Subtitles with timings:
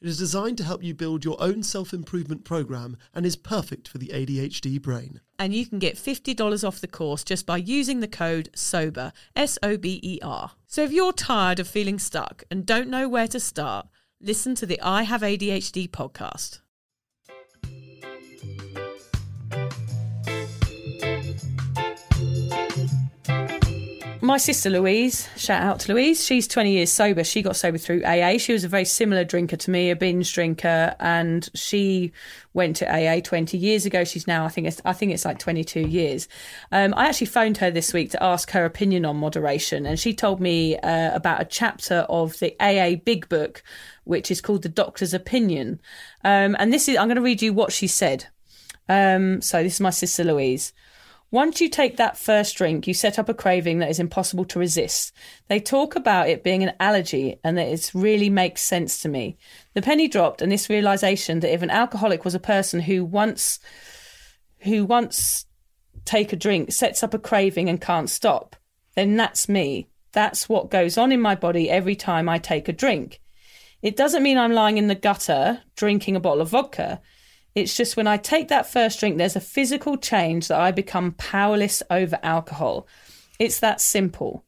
[0.00, 3.86] It is designed to help you build your own self improvement program and is perfect
[3.86, 5.20] for the ADHD brain.
[5.38, 9.58] And you can get $50 off the course just by using the code SOBER, S
[9.62, 10.52] O B E R.
[10.66, 13.88] So if you're tired of feeling stuck and don't know where to start,
[14.22, 16.60] listen to the I Have ADHD podcast.
[24.30, 27.24] My sister Louise, shout out to Louise, she's 20 years sober.
[27.24, 28.38] She got sober through AA.
[28.38, 32.12] She was a very similar drinker to me, a binge drinker, and she
[32.54, 34.04] went to AA 20 years ago.
[34.04, 36.28] She's now, I think it's, I think it's like 22 years.
[36.70, 40.14] Um, I actually phoned her this week to ask her opinion on moderation, and she
[40.14, 43.64] told me uh, about a chapter of the AA Big Book,
[44.04, 45.80] which is called The Doctor's Opinion.
[46.22, 48.28] Um, and this is, I'm going to read you what she said.
[48.88, 50.72] Um, so this is my sister Louise.
[51.32, 54.58] Once you take that first drink, you set up a craving that is impossible to
[54.58, 55.12] resist.
[55.48, 59.38] They talk about it being an allergy and that it really makes sense to me.
[59.74, 63.60] The penny dropped and this realization that if an alcoholic was a person who once
[64.62, 65.46] who once
[66.04, 68.56] take a drink, sets up a craving and can't stop,
[68.96, 69.88] then that's me.
[70.12, 73.20] That's what goes on in my body every time I take a drink.
[73.80, 77.00] It doesn't mean I'm lying in the gutter drinking a bottle of vodka.
[77.54, 81.12] It's just when I take that first drink, there's a physical change that I become
[81.12, 82.86] powerless over alcohol.
[83.38, 84.44] It's that simple.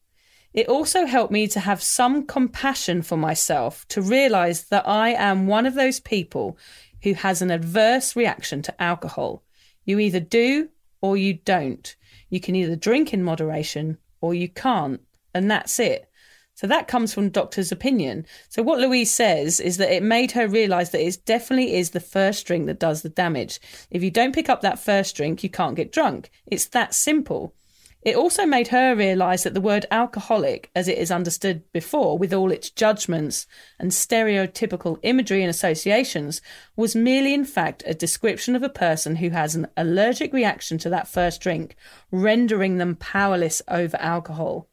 [0.55, 5.47] It also helped me to have some compassion for myself, to realize that I am
[5.47, 6.59] one of those people
[7.03, 9.43] who has an adverse reaction to alcohol.
[9.85, 10.69] You either do
[11.01, 11.97] or you don't.
[12.29, 15.01] You can either drink in moderation or you can't,
[15.35, 16.09] and that's it.
[16.55, 18.27] So that comes from doctor's opinion.
[18.49, 22.01] So what Louise says is that it made her realize that it definitely is the
[22.01, 23.61] first drink that does the damage.
[23.91, 26.31] If you don't pick up that first drink, you can't get drunk.
[26.47, 27.55] It's that simple.
[28.03, 32.35] It also made her realize that the word alcoholic, as it is understood before, with
[32.35, 33.47] all its judgments
[33.79, 36.43] and stereotypical imagery and associations,
[36.75, 40.91] was merely in fact a description of a person who has an allergic reaction to
[40.91, 41.77] that first drink,
[42.11, 44.69] rendering them powerless over alcohol.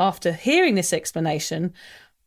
[0.00, 1.74] After hearing this explanation,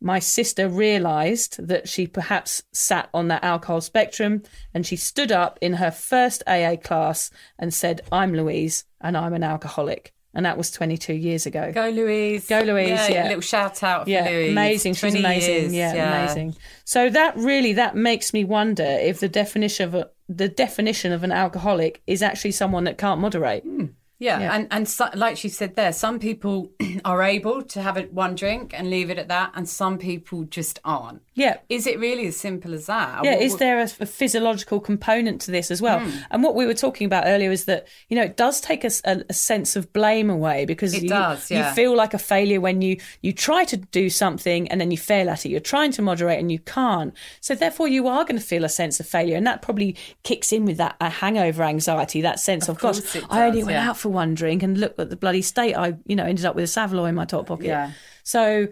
[0.00, 4.42] my sister realized that she perhaps sat on that alcohol spectrum
[4.72, 9.34] and she stood up in her first AA class and said, I'm Louise and I'm
[9.34, 10.12] an alcoholic.
[10.36, 11.72] And that was 22 years ago.
[11.72, 12.46] Go Louise.
[12.48, 13.26] Go Louise, yeah.
[13.26, 14.50] A little shout out for yeah, Louise.
[14.52, 14.92] amazing.
[14.94, 15.54] She's 20 amazing.
[15.54, 16.56] years, yeah, amazing.
[16.84, 21.22] So that really that makes me wonder if the definition of a, the definition of
[21.24, 23.64] an alcoholic is actually someone that can't moderate.
[23.64, 23.86] Hmm.
[24.20, 24.54] Yeah, Yeah.
[24.54, 26.70] and and so, like she said there, some people
[27.04, 30.44] are able to have it one drink and leave it at that, and some people
[30.44, 31.22] just aren't.
[31.34, 31.58] Yeah.
[31.68, 33.24] Is it really as simple as that?
[33.24, 36.00] Yeah, What- is there a, a physiological component to this as well?
[36.00, 36.10] Hmm.
[36.30, 39.02] And what we were talking about earlier is that you know it does take us
[39.04, 41.68] a, a sense of blame away because It you, does, yeah.
[41.68, 44.98] you feel like a failure when you you try to do something and then you
[44.98, 45.50] fail at it.
[45.50, 47.14] You're trying to moderate and you can't.
[47.40, 50.52] So therefore, you are going to feel a sense of failure, and that probably kicks
[50.52, 53.74] in with that uh, hangover anxiety, that sense of, course gosh, it I only went
[53.74, 53.90] yeah.
[53.90, 56.54] out for one drink and look at the bloody state I you know ended up
[56.54, 57.66] with a Saveloy in my top pocket.
[57.66, 57.92] Yeah.
[58.22, 58.68] So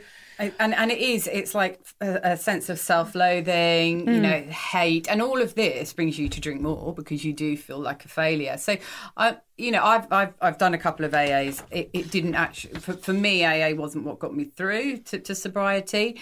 [0.59, 1.29] And and it is.
[1.29, 6.19] It's like a, a sense of self-loathing, you know, hate, and all of this brings
[6.19, 8.57] you to drink more because you do feel like a failure.
[8.57, 8.77] So,
[9.17, 11.63] I, you know, I've I've, I've done a couple of AAs.
[11.71, 13.45] It, it didn't actually for, for me.
[13.45, 16.19] AA wasn't what got me through to, to sobriety,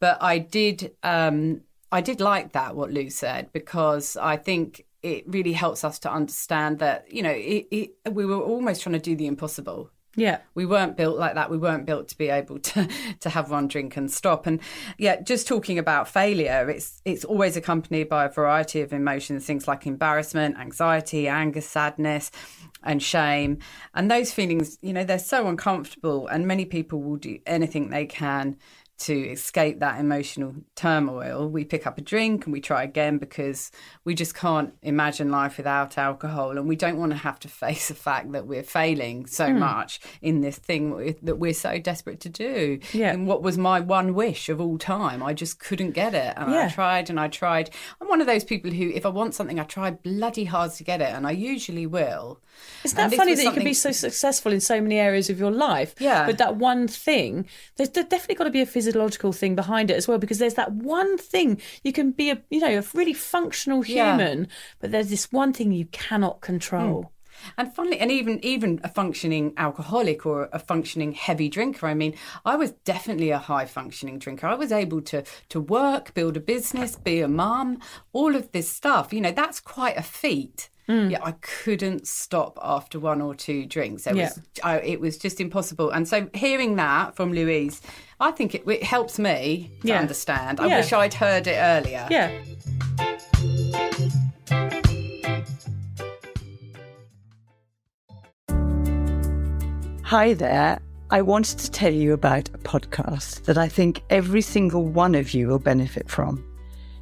[0.00, 0.94] but I did.
[1.02, 1.62] um
[1.92, 6.12] I did like that what Lou said because I think it really helps us to
[6.12, 10.38] understand that you know it, it, we were almost trying to do the impossible Yeah.
[10.54, 11.50] we weren't built like that.
[11.50, 12.88] We weren't built to be able to
[13.20, 14.46] to have one drink and stop.
[14.46, 14.60] And
[14.98, 19.66] yeah, just talking about failure, it's it's always accompanied by a variety of emotions, things
[19.66, 22.30] like embarrassment, anxiety, anger, sadness,
[22.82, 23.58] and shame.
[23.94, 26.26] And those feelings, you know, they're so uncomfortable.
[26.28, 28.56] And many people will do anything they can
[28.96, 31.48] to escape that emotional turmoil.
[31.48, 33.70] We pick up a drink and we try again because
[34.04, 36.50] we just can't imagine life without alcohol.
[36.58, 39.58] And we don't want to have to face the fact that we're failing so Hmm.
[39.58, 42.78] much in this thing that we're so desperate to do.
[42.92, 43.12] Yeah.
[43.12, 45.22] And what was my one wish of all time?
[45.22, 46.34] I just couldn't get it.
[46.36, 47.70] And I tried and I tried.
[48.00, 50.84] I'm one of those people who, if I want something, I try bloody hard to
[50.84, 51.08] get it.
[51.10, 52.40] And I usually will.
[52.84, 55.50] Isn't that funny that you can be so successful in so many areas of your
[55.50, 55.94] life?
[55.98, 56.24] Yeah.
[56.26, 59.96] But that one thing, there's, there's definitely got to be a physiological thing behind it
[59.96, 63.14] as well, because there's that one thing you can be a, you know, a really
[63.14, 64.16] functional Yeah.
[64.16, 64.48] human,
[64.80, 67.02] but there's this one thing you cannot control.
[67.02, 67.08] Hmm.
[67.58, 71.86] And funnily, and even even a functioning alcoholic or a functioning heavy drinker.
[71.86, 72.14] I mean,
[72.44, 74.46] I was definitely a high functioning drinker.
[74.46, 77.80] I was able to to work, build a business, be a mum,
[78.12, 79.12] all of this stuff.
[79.12, 80.70] You know, that's quite a feat.
[80.88, 81.10] Mm.
[81.10, 84.06] Yeah, I couldn't stop after one or two drinks.
[84.06, 84.24] It Yeah.
[84.24, 85.90] was I, it was just impossible.
[85.90, 87.80] And so hearing that from Louise,
[88.20, 90.00] I think it, it helps me to Yeah.
[90.00, 90.60] understand.
[90.60, 90.76] I Yeah.
[90.80, 92.06] wish I'd heard it earlier.
[92.10, 92.30] Yeah.
[100.04, 100.78] Hi there.
[101.10, 105.34] I wanted to tell you about a podcast that I think every single one of
[105.34, 106.44] you will benefit from.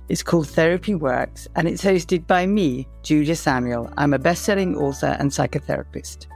[0.08, 3.92] It's called Therapy Works and it's hosted by me, Julia Samuel.
[3.96, 6.26] I'm a best selling author and psychotherapist.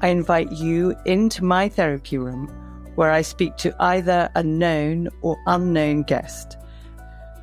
[0.00, 2.48] I invite you into my therapy room
[2.94, 6.56] where I speak to either a known or unknown guest.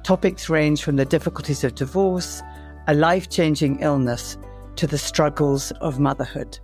[0.03, 2.41] Topics range from the difficulties of divorce,
[2.87, 4.37] a life changing illness,
[4.77, 6.57] to the struggles of motherhood.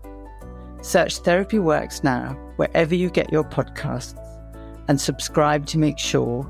[0.82, 4.18] Search Therapy Works now wherever you get your podcasts
[4.88, 6.50] and subscribe to make sure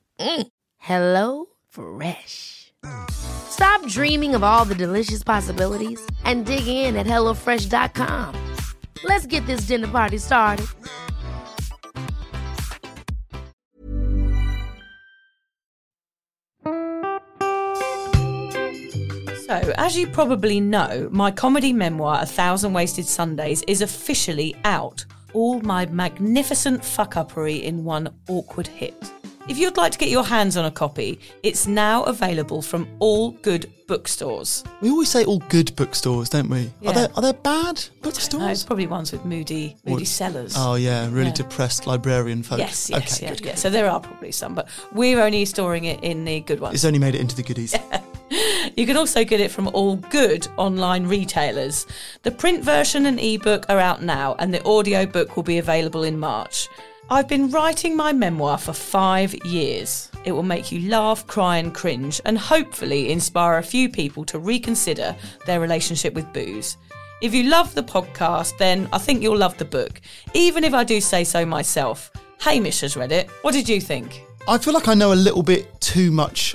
[0.21, 0.47] Mm.
[0.77, 2.73] Hello Fresh.
[3.09, 8.35] Stop dreaming of all the delicious possibilities and dig in at HelloFresh.com.
[9.03, 10.67] Let's get this dinner party started.
[19.47, 25.03] So, as you probably know, my comedy memoir, A Thousand Wasted Sundays, is officially out.
[25.33, 29.11] All my magnificent fuck uppery in one awkward hit.
[29.47, 33.31] If you'd like to get your hands on a copy, it's now available from all
[33.31, 34.63] good bookstores.
[34.81, 36.71] We always say all good bookstores, don't we?
[36.79, 36.89] Yeah.
[36.89, 38.63] Are there are there bad No, bookstores?
[38.63, 40.53] probably ones with moody, moody sellers.
[40.55, 41.33] Oh yeah, really Yeah.
[41.33, 42.59] depressed librarian folk.
[42.59, 43.55] Yes, yes, okay, yeah, good, yeah.
[43.55, 46.75] So there are probably some, but we're only storing it in the good ones.
[46.75, 47.75] It's only made it into the goodies.
[48.77, 51.85] You can also get it from all good online retailers.
[52.23, 56.17] The print version and ebook are out now, and the audiobook will be available in
[56.17, 56.69] March.
[57.09, 60.09] I've been writing my memoir for five years.
[60.23, 64.39] It will make you laugh, cry, and cringe, and hopefully inspire a few people to
[64.39, 65.15] reconsider
[65.45, 66.77] their relationship with booze.
[67.21, 69.99] If you love the podcast, then I think you'll love the book,
[70.33, 72.11] even if I do say so myself.
[72.39, 73.29] Hamish has read it.
[73.41, 74.23] What did you think?
[74.47, 76.50] I feel like I know a little bit too much